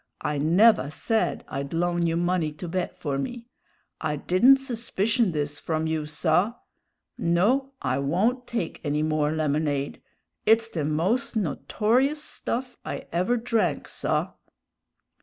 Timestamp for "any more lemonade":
8.83-10.01